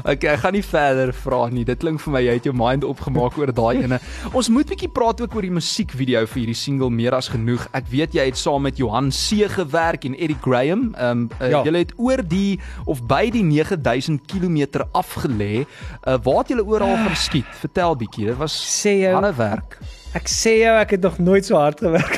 [0.01, 1.63] Okay, ek gaan nie verder vra nie.
[1.67, 3.99] Dit klink vir my jy het jou mind opgemaak oor daai ene.
[4.33, 7.67] Ons moet bietjie praat ook oor die musiekvideo vir hierdie single Meer as genoeg.
[7.73, 10.93] Ek weet jy het saam met Johan C gewerk en Eddie Graham.
[10.95, 11.63] Ehm um, uh, Ja.
[11.63, 15.65] julle het oor die of by die 9000 km afgelê.
[16.07, 17.45] Uh, waar het julle oral geskiet?
[17.59, 18.25] Vertel bietjie.
[18.25, 19.77] Dit was Sê jou, harde werk.
[20.13, 22.17] ek sê jou ek het nog nooit so hard gewerk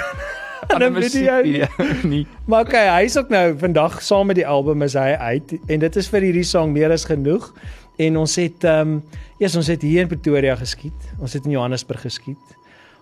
[0.73, 1.59] aan 'n video nie.
[1.59, 2.27] musiekvideo nie.
[2.49, 5.95] Maar okay, hy's ook nou vandag saam met die album is hy uit en dit
[5.95, 7.53] is vir hierdie song meer as genoeg.
[8.01, 9.03] En ons het ehm um,
[9.37, 11.09] eers ons het hier in Pretoria geskiet.
[11.19, 12.57] Ons het in Johannesburg geskiet.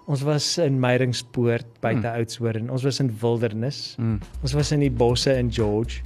[0.09, 2.15] Ons was in Meyringspoort buite mm.
[2.15, 2.69] Oudtshoorn.
[2.73, 3.95] Ons was in Wildernis.
[3.99, 4.19] Mm.
[4.41, 6.01] Ons was in die bosse in George.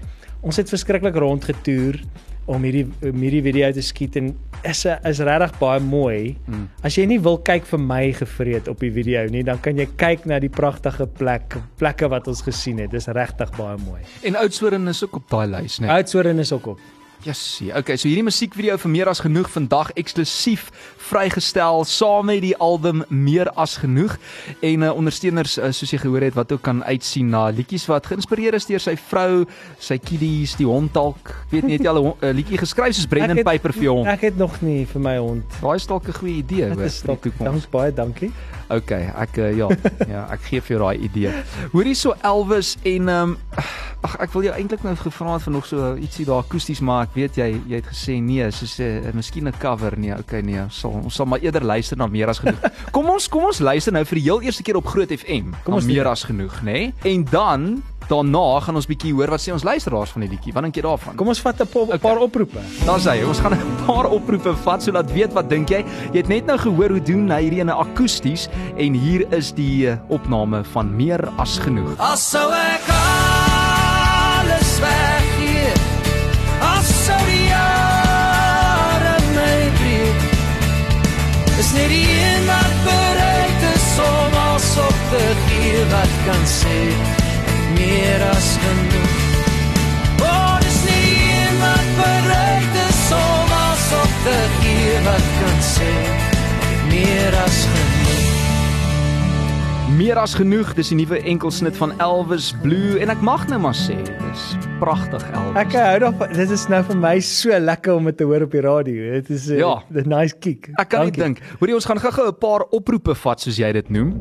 [0.46, 2.02] Ons het verskriklik rondgetoer
[2.46, 4.28] om hierdie om hierdie video te skiet en
[4.66, 6.36] is is regtig baie mooi.
[6.46, 6.68] Mm.
[6.86, 9.88] As jy nie wil kyk vir my gevreet op die video nie, dan kan jy
[9.98, 12.92] kyk na die pragtige plek plekke wat ons gesien het.
[12.94, 14.04] Dis regtig baie mooi.
[14.28, 15.90] En Oudtshoorn is ook op daai lys, né?
[15.98, 16.86] Oudtshoorn is ook op.
[17.26, 17.72] Jessie.
[17.74, 20.68] Okay, so hierdie musiekvideo vir meer as genoeg vandag eksklusief
[21.08, 24.14] vrygestel saam met die album Meer as genoeg
[24.62, 28.06] en uh, ondersteuners uh, soos jy gehoor het wat ook kan uitsien na liedjies wat
[28.12, 29.46] geïnspireer is deur sy vrou,
[29.82, 31.34] sy kiddies, die hond dalk.
[31.54, 33.96] Weet nie het jy al 'n 'n liedjie geskryf soos Brendan het- Piper vir jou
[33.98, 34.08] hond.
[34.08, 35.46] Ek het nog nie vir my hond.
[35.62, 37.40] Daai is dalk 'n goeie idee vir die toekoms.
[37.40, 38.32] dank baie dankie.
[38.70, 39.68] Okay, ek uh, ja,
[40.14, 41.34] ja, ek gee vir jou daai idee.
[41.72, 43.38] Hoorie so Elvis en ehm um,
[44.06, 47.08] ag ek wil jou eintlik nou gevra het vir nog so ietsie daar akoesties maar
[47.08, 50.42] ek weet jy jy het gesê nee, soos 'n uh, miskien 'n cover nee, okay
[50.42, 52.60] nee, ons sal ons sal maar eerder luister na meer as genoeg.
[52.96, 55.54] Kom ons kom ons luister nou vir die heel eerste keer op Groot FM.
[55.64, 56.72] Kom ons meer as genoeg, nê?
[56.72, 56.94] Nee?
[57.16, 60.54] En dan daarna gaan ons bietjie hoor wat sê ons luisteraars van die liedjie.
[60.54, 61.16] Wat dink jy daarvan?
[61.18, 62.62] Kom ons vat 'n 'n paar oproepe.
[62.86, 63.24] Daar's hy.
[63.24, 65.86] Ons gaan 'n paar oproepe vat sodat weet wat dink jy?
[66.14, 68.48] Jy het net nou gehoor hoe doen hy hierdie ene akoesties
[68.78, 71.98] en hier is die uh, opname van meer as genoeg.
[71.98, 75.15] As sou ek alles weggee
[81.66, 86.82] Is net die een wat bereid is om alles op te gee Wat kan sê,
[87.74, 89.16] meer as genoeg.
[90.22, 95.58] Oh, is net die een wat bereid is om alles op te gee Wat kan
[95.72, 95.90] sê,
[96.92, 98.30] meer as genoeg.
[99.98, 103.78] Meer as genoeg, dis die nuwe enkelsnit van Elvis Blue en ek mag nou maar
[103.82, 104.46] sê, dis
[104.80, 105.56] pragtig Elvis.
[105.62, 106.34] Ek hou daarvan.
[106.36, 109.12] Dit is nou vir my so lekker om dit te hoor op die radio.
[109.20, 109.84] Dit is 'n Ja.
[109.92, 110.70] 'n nice kick.
[110.80, 111.40] Ek kan nie dink.
[111.60, 114.14] Hoorie, ons gaan gou-gou 'n paar oproepe vat soos jy dit noem.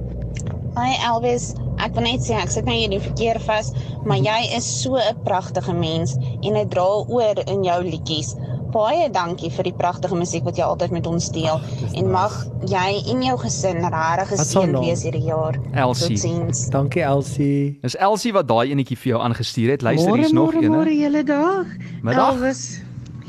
[0.76, 3.72] Hi Elvis, ek wil net sê ek sit nou hier in die verkeer vas,
[4.04, 8.34] maar jy is so 'n pragtige mens en dit dra oor in jou liedjies.
[8.74, 11.60] Baie dankie vir die pragtige musiek wat jy altyd met ons deel
[11.94, 12.32] en mag
[12.66, 15.58] jy en jou gesin regtig is geseën wees hierdie jaar.
[15.84, 16.16] Elsie.
[16.16, 16.64] Totsiens.
[16.74, 17.78] Dankie Elsie.
[17.84, 19.87] Dis Elsie wat daai enetjie vir jou aangestuur het.
[19.87, 20.74] Luister, Môre, hier's nog môre, een.
[20.74, 21.70] Môre julle dag.
[22.02, 22.34] Middag.
[22.34, 22.64] Elvis.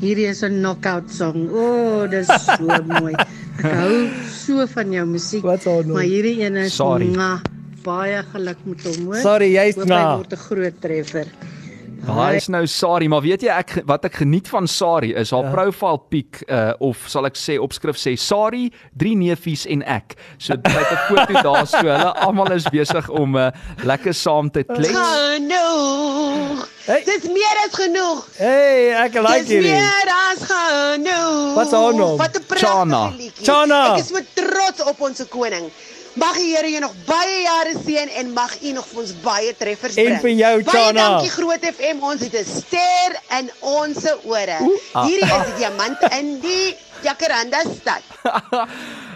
[0.00, 1.46] Hierdie is 'n knockout song.
[1.48, 2.66] O, oh, dis so
[2.98, 3.14] mooi.
[3.62, 3.94] Ek hou
[4.34, 5.44] so van jou musiek.
[5.46, 5.64] Is?
[5.86, 7.06] Maar hierdie een is Sorry.
[7.06, 7.38] mwah,
[7.86, 9.22] baie geluk met hom, hoor.
[9.22, 10.02] Sorry, jy's Hoop na.
[10.10, 11.26] Hy word 'n groot treffer.
[12.06, 15.44] Daai is nou Sari, maar weet jy ek wat ek geniet van Sari is haar
[15.44, 15.50] Ja.
[15.50, 20.14] profile pic uh, of sal ek sê opskrif sê Sari, drie neefies en ek.
[20.38, 23.50] So dit het 'n foto daar so hulle almal is besig om uh,
[23.84, 24.94] lekker saam te klets.
[24.94, 26.68] Genoeg.
[26.86, 27.02] Hey.
[27.04, 28.20] Dis meer as genoeg.
[28.38, 29.72] Hey, ek like Dis hierdie.
[29.74, 31.54] meer as genoeg.
[31.56, 32.16] Wat is haar naam?
[32.16, 33.44] Wat 'n pragtige liedjie.
[33.44, 33.82] Chana.
[33.94, 35.70] Ek is so trots op ons koning.
[36.16, 39.52] Mag die Here jou nog baie jare seën en mag u nog vir ons baie
[39.58, 40.20] treffers En bring.
[40.22, 41.02] vir jou, Baie Chana.
[41.10, 42.00] dankie Groot FM.
[42.02, 44.56] Ons het 'n ster in ons ore.
[45.04, 46.74] Hierdie is die diamant in die
[47.04, 48.02] Jacaranda stad.
[48.24, 48.68] 'n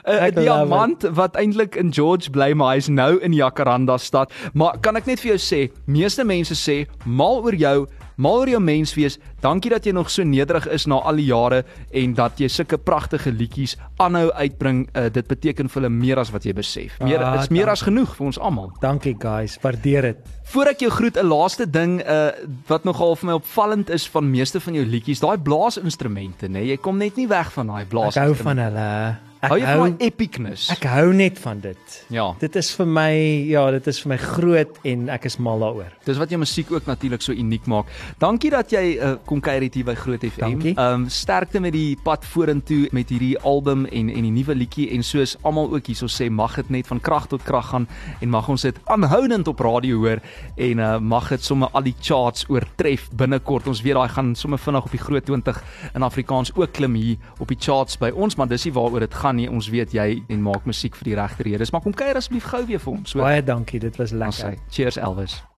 [0.29, 4.31] Ek love diamant wat eintlik in George bly, maar hy's nou in Jacaranda stad.
[4.53, 7.87] Maar kan ek net vir jou sê, meeste mense sê mal oor jou,
[8.21, 9.15] Mal oor jou menswees.
[9.41, 11.63] Dankie dat jy nog so nederig is na al die jare
[11.97, 14.83] en dat jy sulke pragtige liedjies aanhou uitbring.
[14.93, 16.99] Uh, dit beteken vir hulle meer as wat jy besef.
[17.01, 17.73] Meer Ah, is meer dankie.
[17.73, 18.73] as genoeg vir ons almal.
[18.83, 20.17] Dankie guys, waardeer dit.
[20.53, 22.31] Voor ek jou groet, 'n laaste ding uh
[22.69, 26.67] wat nogal vir my opvallend is van meeste van jou liedjies, daai blaasinstrumente, nê?
[26.67, 29.30] Jy kom net nie weg van daai Ek hou van hulle.
[29.40, 30.66] Ek Hou jy van daai epicness?
[30.68, 31.94] Ek hou net van dit.
[32.12, 32.26] Ja.
[32.42, 33.09] Dit is vir my
[33.48, 35.94] ja, dit is vir my groot en ek is mal daaroor.
[36.05, 37.88] Dis wat jou musiek ook natuurlik so uniek maak.
[38.20, 40.59] Dankie dat jy uh, kom kuier hier by Groot FM.
[40.74, 44.90] Ehm um, sterkte met die pad vorentoe met hierdie album en en die nuwe liedjie
[44.92, 47.88] en soos almal ook hierso sê, mag dit net van krag tot krag gaan
[48.20, 50.20] en mag ons dit aanhoudend op radio hoor
[50.61, 53.72] en uh, mag dit sommer al die charts oortref binnekort.
[53.72, 57.16] Ons weet daai gaan sommer vinnig op die Groot 20 in Afrikaans ook klim hier
[57.40, 59.49] op die charts by ons, maar dis nie waaroor dit gaan nie.
[59.51, 61.71] Ons weet jy en maak musiek vir die regte redes.
[61.73, 63.12] Maar kom kuier asseblief gou weer vir ons.
[63.12, 63.23] hoor.
[63.23, 64.59] Baie dankie, dit was Ons sê lekker.
[64.71, 65.43] cheers Elvis.